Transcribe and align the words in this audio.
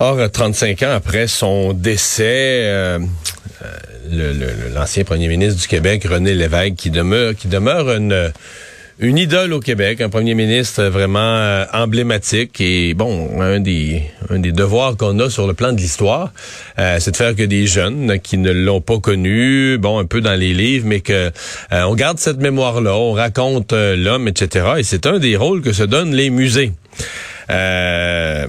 Or, 0.00 0.30
35 0.30 0.82
ans 0.84 0.92
après 0.92 1.26
son 1.26 1.72
décès, 1.72 2.62
euh, 2.66 3.00
euh, 4.12 4.50
l'ancien 4.72 5.02
premier 5.02 5.26
ministre 5.26 5.60
du 5.60 5.66
Québec, 5.66 6.06
René 6.08 6.34
Lévesque, 6.34 6.76
qui 6.76 6.90
demeure, 6.90 7.34
qui 7.34 7.48
demeure 7.48 7.90
une, 7.90 8.32
une 9.00 9.18
idole 9.18 9.52
au 9.52 9.58
Québec, 9.58 10.00
un 10.00 10.08
premier 10.08 10.36
ministre 10.36 10.84
vraiment 10.84 11.18
euh, 11.18 11.64
emblématique 11.72 12.60
et 12.60 12.94
bon, 12.94 13.40
un 13.40 13.58
des, 13.58 14.04
un 14.30 14.38
des 14.38 14.52
devoirs 14.52 14.96
qu'on 14.96 15.18
a 15.18 15.30
sur 15.30 15.48
le 15.48 15.54
plan 15.54 15.72
de 15.72 15.78
l'histoire, 15.78 16.32
c'est 16.76 17.10
de 17.10 17.16
faire 17.16 17.34
que 17.34 17.42
des 17.42 17.66
jeunes 17.66 18.20
qui 18.20 18.38
ne 18.38 18.52
l'ont 18.52 18.80
pas 18.80 19.00
connu, 19.00 19.78
bon, 19.78 19.98
un 19.98 20.04
peu 20.04 20.20
dans 20.20 20.38
les 20.38 20.54
livres, 20.54 20.86
mais 20.86 21.00
que 21.00 21.32
on 21.72 21.96
garde 21.96 22.18
cette 22.18 22.38
mémoire-là, 22.38 22.94
on 22.94 23.14
raconte 23.14 23.72
l'homme, 23.72 24.28
etc. 24.28 24.74
Et 24.78 24.84
c'est 24.84 25.06
un 25.06 25.18
des 25.18 25.34
rôles 25.34 25.60
que 25.60 25.72
se 25.72 25.82
donnent 25.82 26.14
les 26.14 26.30
musées. 26.30 26.70
Euh, 27.50 28.46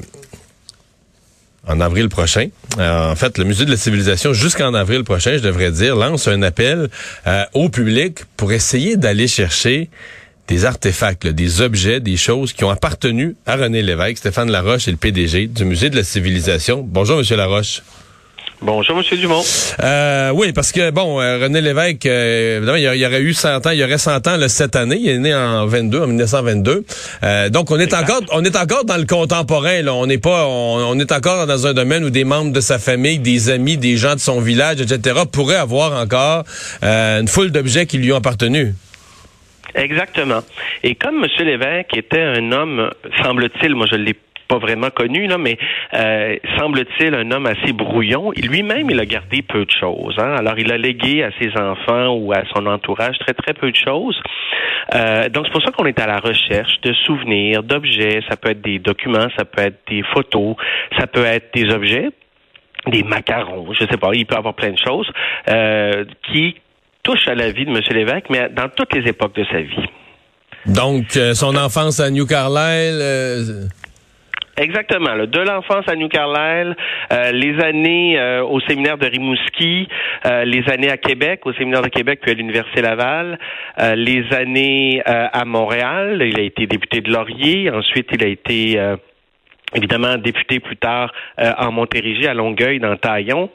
en 1.70 1.80
avril 1.80 2.10
prochain. 2.10 2.50
Euh, 2.80 3.12
en 3.12 3.16
fait, 3.16 3.38
le 3.38 3.46
Musée 3.46 3.64
de 3.64 3.72
la 3.72 3.78
civilisation, 3.78 4.34
jusqu'en 4.34 4.74
avril 4.74 5.04
prochain, 5.04 5.38
je 5.38 5.44
devrais 5.44 5.72
dire, 5.72 5.96
lance 5.96 6.28
un 6.28 6.42
appel 6.42 6.90
euh, 7.28 7.46
au 7.54 7.70
public 7.70 8.20
pour 8.36 8.52
essayer 8.52 8.98
d'aller 8.98 9.28
chercher 9.28 9.90
des 10.48 10.66
artefacts, 10.66 11.28
des 11.28 11.62
objets, 11.62 12.00
des 12.00 12.18
choses 12.18 12.54
qui 12.54 12.64
ont 12.64 12.72
appartenu 12.72 13.36
à 13.46 13.56
René 13.56 13.84
Lévesque. 13.84 14.18
Stéphane 14.18 14.50
Laroche 14.50 14.88
est 14.88 14.92
le 14.92 14.98
PDG 14.98 15.46
du 15.46 15.64
Musée 15.64 15.92
de 15.92 15.96
la 15.96 16.04
civilisation. 16.04 16.84
Bonjour, 16.86 17.18
Monsieur 17.18 17.38
Laroche. 17.38 17.84
Bonjour, 18.62 18.98
Monsieur 18.98 19.16
Dumont. 19.16 19.42
Euh, 19.82 20.32
oui, 20.34 20.52
parce 20.52 20.74
que, 20.74 20.92
bon, 20.92 21.22
euh, 21.22 21.38
René 21.42 21.62
Lévesque, 21.62 22.06
euh, 22.06 22.58
évidemment, 22.58 22.78
il 22.78 23.00
y, 23.00 23.06
aurait 23.06 23.22
eu 23.22 23.34
100 23.34 23.66
ans, 23.66 23.70
il 23.72 23.80
y 23.80 23.84
aurait 23.86 23.98
100 23.98 24.28
ans 24.28 24.36
là, 24.36 24.50
cette 24.50 24.76
année. 24.76 24.98
Il 25.00 25.10
est 25.10 25.18
né 25.18 25.34
en 25.34 25.66
22, 25.66 26.02
en 26.02 26.08
1922. 26.08 26.84
Euh, 27.24 27.50
donc, 27.50 27.72
on 27.72 27.80
est 27.80 27.94
encore 27.94 28.20
on 28.34 28.44
est 28.44 28.58
encore 28.58 28.84
dans 28.84 28.98
le 28.98 29.06
contemporain. 29.06 29.82
Là. 29.82 29.94
On 29.94 30.06
n'est 30.08 30.18
pas, 30.18 30.46
on, 30.46 31.00
est 31.00 31.12
encore 31.14 31.48
dans 31.48 31.68
un 31.68 31.74
domaine 31.74 32.04
où 32.04 32.10
des 32.10 32.26
membres 32.26 32.52
de 32.52 32.60
sa 32.60 32.80
famille, 32.80 33.20
des 33.20 33.50
amis, 33.50 33.78
des 33.78 33.96
gens 33.96 34.16
de 34.16 34.20
son 34.20 34.42
village, 34.42 34.82
etc., 34.82 35.22
pourraient 35.32 35.56
avoir 35.56 35.94
encore 35.94 36.44
une 36.82 37.30
foule 37.30 37.52
d'objets 37.52 37.86
qui 37.86 37.98
lui 37.98 38.12
ont 38.12 38.18
appartenu. 38.18 38.74
Exactement. 39.74 40.42
Et 40.84 40.96
comme 40.96 41.24
M. 41.24 41.46
Lévesque 41.46 41.96
était 41.96 42.22
un 42.22 42.52
homme, 42.52 42.90
semble-t-il, 43.24 43.76
moi 43.76 43.86
je 43.90 43.96
l'ai 43.96 44.16
pas 44.50 44.58
vraiment 44.58 44.90
connu, 44.90 45.28
là, 45.28 45.38
mais 45.38 45.58
euh, 45.94 46.36
semble-t-il 46.58 47.14
un 47.14 47.32
homme 47.32 47.46
assez 47.46 47.72
brouillon. 47.72 48.32
Lui-même, 48.32 48.90
il 48.90 49.00
a 49.00 49.06
gardé 49.06 49.42
peu 49.44 49.64
de 49.64 49.72
choses. 49.72 50.16
Hein? 50.18 50.36
Alors, 50.38 50.58
il 50.58 50.72
a 50.74 50.78
légué 50.78 51.24
à 51.24 51.30
ses 51.40 51.52
enfants 51.56 52.16
ou 52.16 52.34
à 52.34 52.42
son 52.54 52.66
entourage 52.66 53.18
très, 53.20 53.34
très 53.34 53.54
peu 53.54 53.72
de 53.72 53.78
choses. 53.78 54.20
Euh, 54.96 55.30
donc, 55.30 55.46
c'est 55.46 55.52
pour 55.52 55.64
ça 55.64 55.72
qu'on 55.72 55.86
est 55.86 56.00
à 56.00 56.08
la 56.08 56.20
recherche 56.20 56.82
de 56.82 56.94
souvenirs, 57.06 57.62
d'objets. 57.62 58.22
Ça 58.28 58.36
peut 58.38 58.50
être 58.50 58.62
des 58.62 58.80
documents, 58.80 59.28
ça 59.38 59.46
peut 59.46 59.62
être 59.62 59.80
des 59.88 60.02
photos, 60.14 60.56
ça 60.98 61.06
peut 61.06 61.26
être 61.26 61.54
des 61.54 61.72
objets, 61.72 62.10
des 62.88 63.04
macarons, 63.04 63.72
je 63.74 63.86
sais 63.86 63.98
pas, 63.98 64.10
il 64.14 64.26
peut 64.26 64.36
avoir 64.36 64.56
plein 64.56 64.72
de 64.72 64.80
choses 64.84 65.08
euh, 65.50 66.06
qui 66.32 66.56
touchent 67.04 67.28
à 67.28 67.36
la 67.36 67.52
vie 67.52 67.66
de 67.66 67.70
M. 67.70 67.82
Lévesque, 67.92 68.26
mais 68.32 68.50
dans 68.50 68.70
toutes 68.70 68.96
les 68.96 69.08
époques 69.08 69.36
de 69.36 69.46
sa 69.52 69.62
vie. 69.62 69.86
Donc, 70.66 71.12
son 71.34 71.56
enfance 71.56 72.00
à 72.00 72.10
New 72.10 72.26
Carlisle, 72.26 73.70
Exactement. 74.60 75.16
de 75.26 75.40
l'enfance 75.40 75.86
à 75.88 75.96
New 75.96 76.10
Carlisle, 76.10 76.76
euh, 77.14 77.32
les 77.32 77.64
années 77.64 78.20
euh, 78.20 78.44
au 78.44 78.60
séminaire 78.60 78.98
de 78.98 79.06
Rimouski, 79.06 79.88
euh, 80.26 80.44
les 80.44 80.70
années 80.70 80.92
à 80.92 80.98
Québec, 80.98 81.46
au 81.46 81.54
séminaire 81.54 81.82
de 81.82 81.88
Québec, 81.88 82.20
puis 82.22 82.32
à 82.32 82.34
l'Université 82.34 82.82
Laval, 82.82 83.40
les 83.96 84.26
années 84.34 85.02
à 85.06 85.46
Montréal. 85.46 86.22
Il 86.26 86.38
a 86.38 86.44
été 86.44 86.68
député 86.68 87.00
de 87.00 87.12
Laurier. 87.12 87.72
Ensuite, 87.72 88.10
il 88.12 88.24
a 88.24 88.28
été 88.28 88.78
évidemment 89.74 90.18
député 90.18 90.60
plus 90.60 90.76
tard 90.76 91.14
en 91.38 91.72
Montérégie, 91.72 92.28
à 92.28 92.34
Longueuil, 92.34 92.80
dans 92.80 92.98
Taillon. 92.98 93.50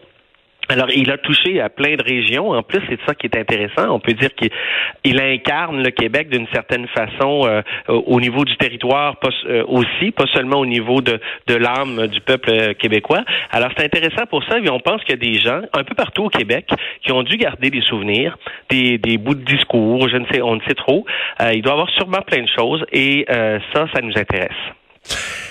Alors, 0.69 0.91
il 0.91 1.10
a 1.10 1.19
touché 1.19 1.60
à 1.60 1.69
plein 1.69 1.97
de 1.97 2.02
régions. 2.02 2.50
En 2.50 2.62
plus, 2.62 2.80
c'est 2.88 2.98
ça 3.06 3.14
qui 3.14 3.26
est 3.26 3.36
intéressant. 3.36 3.88
On 3.91 4.00
peut 4.00 4.14
dire 4.14 4.30
qu'il 4.34 5.20
incarne 5.20 5.82
le 5.82 5.91
Québec 5.91 6.30
d'une 6.30 6.47
certaine 6.52 6.86
façon 6.88 7.47
euh, 7.47 7.62
au 7.88 8.20
niveau 8.20 8.44
du 8.44 8.56
territoire 8.56 9.16
euh, 9.47 9.64
aussi, 9.66 10.10
pas 10.12 10.26
seulement 10.32 10.58
au 10.58 10.66
niveau 10.66 11.00
de, 11.00 11.20
de 11.47 11.54
l'âme 11.54 12.06
du 12.06 12.20
peuple 12.20 12.50
euh, 12.50 12.74
québécois. 12.74 13.24
Alors, 13.50 13.70
c'est 13.76 13.84
intéressant 13.84 14.26
pour 14.26 14.42
ça. 14.44 14.58
Et 14.58 14.70
on 14.70 14.80
pense 14.80 15.03
qu'il 15.03 15.10
y 15.10 15.14
a 15.14 15.32
des 15.32 15.38
gens 15.38 15.60
un 15.72 15.84
peu 15.84 15.94
partout 15.94 16.24
au 16.24 16.30
Québec 16.30 16.69
qui 17.03 17.12
ont 17.12 17.22
dû 17.22 17.36
garder 17.36 17.70
des 17.70 17.82
souvenirs, 17.82 18.38
des, 18.70 18.98
des 18.98 19.19
bouts 19.19 19.34
de 19.34 19.44
discours, 19.44 20.08
je 20.08 20.16
ne 20.16 20.26
sais, 20.32 20.41
on 20.41 20.56
ne 20.56 20.60
sait 20.62 20.74
trop. 20.74 21.04
il 21.53 21.62
doit 21.62 21.72
avoir 21.72 21.91
sûrement 21.91 22.22
plein 22.26 22.42
de 22.42 22.48
choses 22.48 22.84
et 22.92 23.26
ça, 23.28 23.86
ça 23.92 24.00
nous 24.03 24.16
intéresse. 24.16 25.44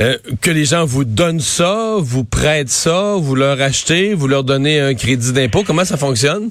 Euh, 0.00 0.18
que 0.40 0.50
les 0.50 0.64
gens 0.64 0.84
vous 0.84 1.04
donnent 1.04 1.40
ça, 1.40 1.96
vous 1.98 2.24
prêtent 2.24 2.70
ça, 2.70 3.14
vous 3.18 3.34
leur 3.34 3.60
achetez, 3.60 4.14
vous 4.14 4.26
leur 4.26 4.44
donnez 4.44 4.80
un 4.80 4.94
crédit 4.94 5.32
d'impôt. 5.32 5.62
Comment 5.64 5.84
ça 5.84 5.96
fonctionne? 5.96 6.50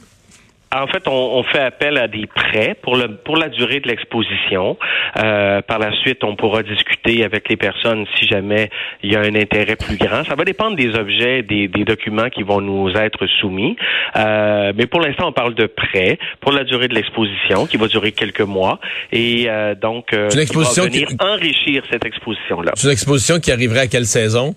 En 0.76 0.88
fait, 0.88 1.08
on, 1.08 1.44
fait 1.44 1.60
appel 1.60 1.98
à 1.98 2.08
des 2.08 2.28
prêts 2.28 2.76
pour 2.82 2.96
le 2.96 3.16
pour 3.18 3.38
la 3.38 3.50
durée 3.50 3.80
de 3.80 3.88
l'exposition. 3.88 4.78
Euh, 5.18 5.62
par 5.62 5.80
la 5.80 5.92
suite, 6.02 6.24
on 6.24 6.36
pourra 6.36 6.64
discuter 6.64 7.24
avec 7.24 7.48
les 7.50 7.58
personnes 7.58 8.06
si 8.18 8.28
jamais 8.28 8.70
il 9.04 9.12
y 9.12 9.16
a 9.16 9.20
un 9.20 9.36
intérêt 9.36 9.76
plus 9.76 9.98
grand. 9.98 10.24
Ça 10.24 10.36
va 10.36 10.44
dépendre 10.46 10.76
des 10.76 10.96
objets, 10.96 11.44
des, 11.44 11.68
des 11.68 11.84
documents 11.84 12.30
qui 12.30 12.44
vont 12.44 12.62
nous 12.62 12.90
être 12.92 13.28
soumis. 13.40 13.76
Euh, 14.16 14.74
mais 14.76 14.88
pour 14.88 15.02
l'instant, 15.02 15.28
on 15.28 15.32
parle 15.34 15.56
de 15.56 15.68
prêts 15.68 16.18
pour 16.42 16.52
la 16.52 16.64
durée 16.64 16.88
de 16.88 16.96
l'exposition 16.96 17.66
qui 17.68 17.78
va 17.78 17.88
durer 17.88 18.12
quelques 18.12 18.42
mois 18.42 18.80
et 19.12 19.46
euh, 19.48 19.76
donc 19.76 20.14
euh, 20.14 20.30
une 20.34 20.40
exposition 20.40 20.86
venir 20.86 21.10
enrichir 21.20 21.84
cette 21.92 22.06
exposition 22.06 22.62
là. 22.62 22.72
C'est 22.76 22.88
une 22.88 22.94
exposition 22.94 23.40
qui 23.40 23.52
arriverait 23.52 23.82
à 23.82 23.88
quelle 23.88 24.06
saison? 24.06 24.56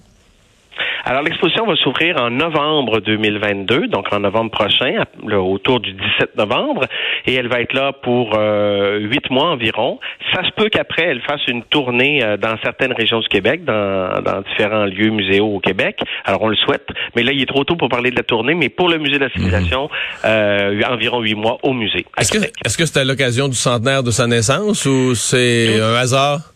Alors, 1.09 1.23
l'exposition 1.23 1.65
va 1.65 1.77
s'ouvrir 1.77 2.21
en 2.21 2.31
novembre 2.31 2.99
2022, 2.99 3.87
donc 3.87 4.13
en 4.13 4.19
novembre 4.19 4.51
prochain, 4.51 5.05
autour 5.33 5.79
du 5.79 5.93
17 5.93 6.37
novembre, 6.37 6.83
et 7.27 7.35
elle 7.35 7.47
va 7.47 7.61
être 7.61 7.75
là 7.75 7.93
pour 7.93 8.37
euh, 8.37 8.99
huit 8.99 9.31
mois 9.31 9.51
environ. 9.51 10.01
Ça 10.35 10.43
se 10.43 10.51
peut 10.57 10.69
qu'après, 10.69 11.05
elle 11.05 11.23
fasse 11.23 11.47
une 11.47 11.63
tournée 11.63 12.25
euh, 12.25 12.37
dans 12.37 12.57
certaines 12.61 12.93
régions 12.93 13.21
du 13.21 13.29
Québec, 13.29 13.65
dans, 13.65 14.21
dans 14.21 14.41
différents 14.41 14.87
lieux 14.87 15.11
muséaux 15.11 15.47
au 15.47 15.61
Québec. 15.61 16.01
Alors, 16.25 16.43
on 16.43 16.49
le 16.49 16.57
souhaite, 16.57 16.89
mais 17.15 17.23
là, 17.23 17.31
il 17.31 17.41
est 17.41 17.47
trop 17.47 17.63
tôt 17.63 17.77
pour 17.77 17.89
parler 17.89 18.11
de 18.11 18.17
la 18.17 18.25
tournée, 18.25 18.55
mais 18.55 18.69
pour 18.69 18.89
le 18.89 18.99
Musée 18.99 19.21
de 19.21 19.27
la 19.27 19.31
Civilisation, 19.31 19.85
mhm. 19.85 20.29
euh, 20.29 20.83
environ 20.91 21.21
huit 21.21 21.37
mois 21.37 21.59
au 21.63 21.73
musée. 21.73 22.05
Est-ce 22.19 22.33
que 22.33 22.39
est-ce 22.39 22.77
que 22.77 22.85
c'est 22.85 22.99
à 22.99 23.05
l'occasion 23.05 23.47
du 23.47 23.55
centenaire 23.55 24.03
de 24.03 24.11
sa 24.11 24.27
naissance 24.27 24.85
ou 24.87 25.15
c'est 25.15 25.81
un 25.81 25.95
hasard? 25.95 26.56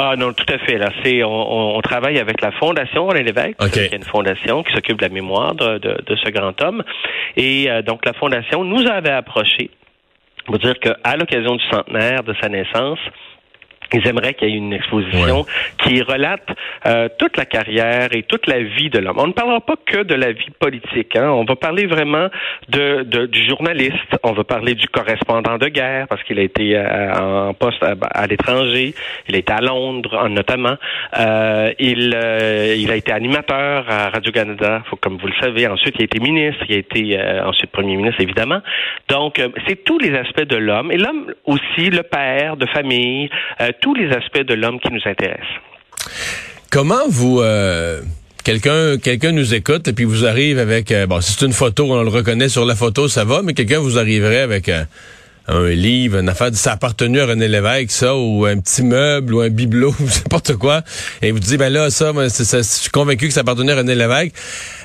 Ah 0.00 0.14
non, 0.16 0.32
tout 0.32 0.46
à 0.48 0.58
fait. 0.58 0.78
Là, 0.78 0.90
c'est 1.02 1.24
on, 1.24 1.80
travaille 1.80 2.20
avec 2.20 2.40
la 2.40 2.52
Fondation 2.52 3.08
René 3.08 3.24
Lévesque, 3.24 3.56
qui 3.72 3.80
est 3.80 3.92
une 3.92 4.04
fondation 4.04 4.62
qui 4.62 4.72
s'occupe 4.72 4.98
de 4.98 5.02
la 5.02 5.08
mémoire 5.08 5.56
de, 5.56 5.78
de, 5.78 6.16
ce 6.16 6.30
grand 6.30 6.60
homme. 6.62 6.84
Et 7.36 7.68
euh, 7.68 7.82
donc 7.82 8.06
la 8.06 8.12
fondation 8.12 8.62
nous 8.62 8.86
avait 8.86 9.10
approché 9.10 9.70
pour 10.46 10.58
dire 10.60 10.78
qu'à 10.78 11.16
l'occasion 11.16 11.56
du 11.56 11.64
centenaire 11.68 12.22
de 12.22 12.32
sa 12.40 12.48
naissance, 12.48 13.00
Ils 13.92 14.06
aimeraient 14.06 14.34
qu'il 14.34 14.48
y 14.48 14.52
ait 14.52 14.56
une 14.56 14.72
exposition 14.72 15.46
qui 15.78 16.02
relate 16.02 16.46
euh, 16.86 17.08
toute 17.18 17.36
la 17.36 17.46
carrière 17.46 18.08
et 18.12 18.22
toute 18.22 18.46
la 18.46 18.60
vie 18.60 18.90
de 18.90 18.98
l'homme. 18.98 19.18
On 19.18 19.28
ne 19.28 19.32
parlera 19.32 19.60
pas 19.60 19.76
que 19.86 20.02
de 20.02 20.14
la 20.14 20.32
vie 20.32 20.50
politique. 20.58 21.16
Hein. 21.16 21.30
On 21.30 21.44
va 21.44 21.56
parler 21.56 21.86
vraiment 21.86 22.28
de, 22.68 23.02
de, 23.04 23.26
du 23.26 23.46
journaliste. 23.48 24.16
On 24.22 24.32
va 24.32 24.44
parler 24.44 24.74
du 24.74 24.88
correspondant 24.88 25.56
de 25.56 25.68
guerre 25.68 26.06
parce 26.08 26.22
qu'il 26.24 26.38
a 26.38 26.42
été 26.42 26.76
euh, 26.76 27.48
en 27.48 27.54
poste 27.54 27.82
à, 27.82 28.26
l'étranger. 28.26 28.94
Il 29.28 29.34
a 29.34 29.38
été 29.38 29.52
à 29.52 29.60
Londres 29.60 30.28
notamment. 30.28 30.76
Euh, 31.18 31.72
il, 31.78 32.12
euh, 32.14 32.74
il 32.76 32.90
a 32.90 32.96
été 32.96 33.12
animateur 33.12 33.86
à 33.88 34.10
Radio-Canada, 34.10 34.82
comme 35.00 35.16
vous 35.16 35.28
le 35.28 35.34
savez. 35.40 35.66
Ensuite, 35.66 35.94
il 35.98 36.02
a 36.02 36.04
été 36.04 36.20
ministre. 36.20 36.62
Il 36.68 36.74
a 36.74 36.78
été 36.78 37.20
ensuite 37.44 37.70
premier 37.70 37.96
ministre, 37.96 38.20
évidemment. 38.20 38.60
Donc, 39.08 39.40
c'est 39.66 39.84
tous 39.84 39.98
les 39.98 40.14
aspects 40.14 40.44
de 40.44 40.56
l'homme. 40.56 40.92
Et 40.92 40.98
l'homme 40.98 41.32
aussi, 41.44 41.90
le 41.90 42.02
père 42.02 42.56
de 42.56 42.66
famille 42.66 43.30
tous 43.80 43.94
les 43.94 44.10
aspects 44.10 44.46
de 44.46 44.54
l'homme 44.54 44.78
qui 44.80 44.92
nous 44.92 45.00
intéressent. 45.04 45.46
Comment 46.70 47.08
vous... 47.08 47.40
Euh, 47.40 48.00
quelqu'un 48.44 48.98
quelqu'un 48.98 49.32
nous 49.32 49.54
écoute 49.54 49.88
et 49.88 49.92
puis 49.92 50.04
vous 50.04 50.26
arrive 50.26 50.58
avec... 50.58 50.92
Euh, 50.92 51.06
bon, 51.06 51.20
si 51.20 51.32
c'est 51.32 51.46
une 51.46 51.52
photo, 51.52 51.86
on 51.90 52.02
le 52.02 52.08
reconnaît 52.08 52.48
sur 52.48 52.64
la 52.64 52.74
photo, 52.74 53.08
ça 53.08 53.24
va, 53.24 53.42
mais 53.42 53.54
quelqu'un 53.54 53.78
vous 53.78 53.98
arriverait 53.98 54.40
avec... 54.40 54.68
Euh, 54.68 54.84
un 55.48 55.70
livre, 55.70 56.18
une 56.18 56.28
affaire, 56.28 56.50
ça 56.52 56.72
appartenu 56.72 57.20
à 57.20 57.26
René 57.26 57.48
Lévesque, 57.48 57.90
ça, 57.90 58.14
ou 58.14 58.44
un 58.44 58.58
petit 58.60 58.82
meuble, 58.82 59.34
ou 59.34 59.40
un 59.40 59.48
bibelot, 59.48 59.94
ou 60.00 60.04
n'importe 60.04 60.54
quoi, 60.56 60.82
et 61.22 61.32
vous 61.32 61.38
dites, 61.38 61.58
ben 61.58 61.72
là, 61.72 61.90
ça, 61.90 62.12
je 62.12 62.62
suis 62.62 62.90
convaincu 62.90 63.28
que 63.28 63.32
ça 63.32 63.40
appartenait 63.40 63.72
à 63.72 63.76
René 63.76 63.94
Lévesque. 63.94 64.34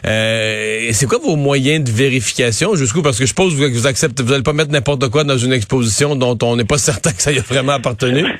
Euh, 0.06 0.89
c'est 0.94 1.06
quoi 1.06 1.19
vos 1.19 1.36
moyens 1.36 1.84
de 1.84 1.92
vérification? 1.92 2.75
Jusqu'où? 2.75 3.01
Parce 3.01 3.18
que 3.18 3.25
je 3.25 3.30
suppose 3.30 3.56
que 3.56 3.78
vous 3.78 3.88
acceptez, 3.88 4.24
vous 4.24 4.31
allez 4.31 4.44
pas 4.44 4.54
mettre 4.54 4.72
n'importe 4.72 5.10
quoi 5.10 5.25
dans 5.25 5.38
une 5.38 5.54
exposition 5.54 6.16
dont 6.16 6.38
on 6.44 6.56
n'est 6.56 6.63
pas 6.63 6.78
certain 6.78 7.12
que 7.12 7.22
ça 7.22 7.31
y 7.31 7.39
a 7.39 7.44
vraiment 7.44 7.74
appartenu. 7.74 8.25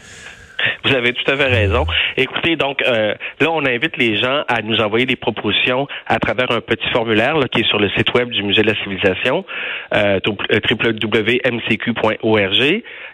Vous 0.83 0.94
avez 0.94 1.13
tout 1.13 1.31
à 1.31 1.38
fait 1.38 1.48
raison. 1.48 1.86
Écoutez, 2.18 2.56
donc 2.56 2.81
euh, 2.81 3.13
là, 3.39 3.51
on 3.51 3.65
invite 3.65 3.98
les 3.98 4.18
gens 4.18 4.44
à 4.48 4.62
nous 4.62 4.80
envoyer 4.81 5.06
des 5.06 5.15
propositions 5.15 5.88
à 6.07 6.19
travers 6.19 6.51
un 6.51 6.62
petit 6.62 6.88
formulaire 6.89 7.36
qui 7.51 7.62
est 7.62 7.68
sur 7.68 7.80
le 7.80 7.89
site 7.92 8.13
web 8.13 8.30
du 8.30 8.44
Musée 8.44 8.62
de 8.62 8.68
la 8.68 8.75
Civilisation, 8.75 9.45
euh, 9.95 10.19
euh 10.51 10.60
www.mcq.org. 10.69 12.24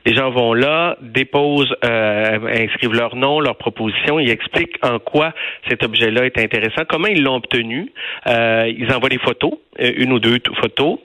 Les 0.05 0.15
gens 0.15 0.31
vont 0.31 0.53
là, 0.53 0.97
déposent, 1.01 1.75
euh, 1.83 2.39
inscrivent 2.63 2.93
leur 2.93 3.15
nom, 3.15 3.39
leur 3.39 3.57
proposition, 3.57 4.19
ils 4.19 4.29
expliquent 4.29 4.77
en 4.83 4.99
quoi 4.99 5.33
cet 5.67 5.83
objet-là 5.83 6.25
est 6.25 6.37
intéressant, 6.39 6.83
comment 6.87 7.07
ils 7.07 7.21
l'ont 7.23 7.35
obtenu. 7.35 7.91
ils 8.25 8.87
envoient 8.93 9.09
des 9.09 9.19
photos, 9.19 9.53
une 9.77 10.13
ou 10.13 10.19
deux 10.19 10.39
photos. 10.59 10.99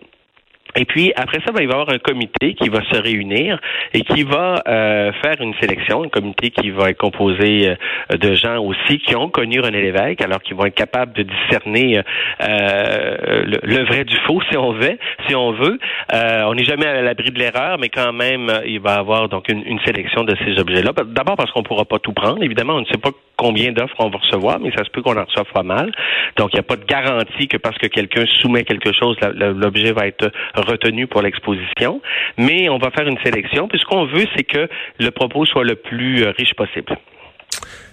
Et 0.77 0.85
puis 0.85 1.13
après 1.17 1.39
ça, 1.45 1.53
ben, 1.53 1.63
il 1.63 1.69
va 1.69 1.77
y 1.77 1.81
avoir 1.81 1.95
un 1.95 1.99
comité 1.99 2.55
qui 2.55 2.69
va 2.69 2.81
se 2.91 2.99
réunir 2.99 3.59
et 3.93 4.03
qui 4.03 4.25
va 4.25 4.63
euh, 4.67 5.13
faire 5.23 5.41
une 5.41 5.55
sélection, 5.61 6.03
un 6.03 6.09
comité 6.09 6.51
qui 6.51 6.71
va 6.71 6.91
être 6.91 6.99
composé 6.99 7.69
euh, 7.69 8.17
de 8.17 8.35
gens 8.35 8.59
aussi 8.59 8.99
qui 8.99 9.15
ont 9.15 9.29
connu 9.29 9.61
René 9.61 9.81
Lévesque, 9.81 10.21
alors 10.21 10.43
qu'ils 10.43 10.57
vont 10.57 10.67
être 10.67 10.75
capables 10.75 11.13
de 11.13 11.23
discerner 11.23 12.01
euh, 12.43 13.45
le, 13.63 13.85
vrai 13.85 14.05
du 14.05 14.17
faux, 14.27 14.41
si 14.51 14.57
on 14.57 14.73
veut. 14.73 14.99
Si 15.29 15.35
on 15.35 15.53
veut, 15.53 15.79
on 16.13 16.55
n'est 16.55 16.65
jamais 16.65 16.87
à 16.87 17.03
l'abri 17.03 17.31
de 17.31 17.39
l'erreur, 17.39 17.79
mais 17.79 17.89
quand 17.89 18.13
même, 18.13 18.53
il 18.67 18.81
va 18.81 18.95
y 18.95 18.99
avoir 18.99 19.29
donc 19.29 19.49
une, 19.49 19.63
une 19.67 19.81
sélection 19.81 20.25
de 20.25 20.35
ces 20.45 20.59
objets-là. 20.59 20.93
D'abord 21.07 21.37
parce 21.37 21.51
qu'on 21.53 21.63
pourra 21.63 21.85
pas 21.85 21.99
tout 21.99 22.13
prendre, 22.13 22.43
évidemment, 22.43 22.75
on 22.75 22.81
ne 22.81 22.87
sait 22.87 22.99
pas 22.99 23.11
combien 23.37 23.73
d'offres 23.73 23.97
on 23.99 24.11
va 24.11 24.19
recevoir, 24.19 24.61
mais 24.61 24.71
ça 24.77 24.85
se 24.85 24.91
peut 24.91 25.03
qu'on 25.03 25.17
en 25.17 25.25
reçoive 25.25 25.51
pas 25.53 25.63
mal. 25.63 25.93
Donc 26.37 26.51
il 26.53 26.57
n'y 26.57 26.61
a 26.61 26.65
pas 26.65 26.77
de 26.77 26.85
garantie 26.85 27.49
que 27.49 27.57
parce 27.57 27.77
que 27.79 27.87
quelqu'un 27.87 28.25
soumet 28.41 28.65
quelque 28.65 28.93
chose, 28.93 29.17
l'objet 29.35 29.93
va 29.93 30.07
être 30.07 30.31
retenu 30.65 31.07
pour 31.07 31.23
l'exposition, 31.23 32.01
mais 32.37 32.69
on 32.69 32.79
va 32.79 32.91
faire 32.91 33.07
une 33.07 33.19
sélection. 33.23 33.69
Puis 33.69 33.79
ce 33.79 33.85
qu'on 33.85 34.07
veut, 34.07 34.27
c'est 34.37 34.45
que 34.45 34.69
le 34.99 35.11
propos 35.11 35.47
soit 35.47 35.65
le 35.65 35.77
plus 35.77 36.25
euh, 36.25 36.33
riche 36.37 36.55
possible. 36.55 36.97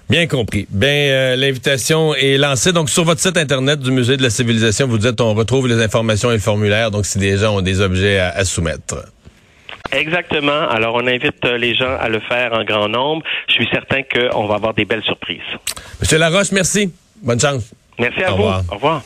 Bien 0.10 0.28
compris. 0.28 0.68
Ben 0.70 1.10
euh, 1.10 1.36
l'invitation 1.38 2.14
est 2.16 2.38
lancée 2.38 2.74
donc 2.74 2.90
sur 2.90 3.06
votre 3.06 3.22
site 3.22 3.38
internet 3.38 3.80
du 3.80 3.92
musée 3.92 4.18
de 4.18 4.24
la 4.24 4.30
civilisation. 4.30 4.86
Vous 4.86 4.98
dites 4.98 5.22
on 5.22 5.34
retrouve 5.34 5.70
les 5.70 5.82
informations 5.82 6.30
et 6.32 6.34
le 6.34 6.42
formulaire. 6.42 6.92
Donc 6.92 7.06
si 7.06 7.18
des 7.18 7.38
gens 7.38 7.56
ont 7.56 7.62
des 7.62 7.80
objets 7.80 8.20
à, 8.20 8.44
soumettre. 8.44 9.06
Exactement. 9.94 10.68
Alors, 10.70 10.96
on 10.96 11.08
invite 11.08 11.46
euh, 11.46 11.58
les 11.58 11.76
gens 11.76 11.98
à 11.98 12.10
le 12.10 12.20
faire 12.20 12.52
en 12.54 12.66
grand 12.66 12.90
nombre. 12.90 13.24
Je 13.48 13.54
suis 13.54 13.68
certain 13.72 14.02
qu'on 14.04 14.48
va 14.48 14.56
avoir 14.56 14.74
des 14.74 14.84
belles 14.86 15.04
surprises. 15.04 15.40
Monsieur 16.02 16.18
Laroche, 16.18 16.52
merci. 16.52 16.94
Bonne 17.22 17.40
chance. 17.40 17.72
Merci 17.98 18.24
à 18.24 18.32
vous. 18.32 18.44
Au 18.44 18.76
revoir. 18.76 19.04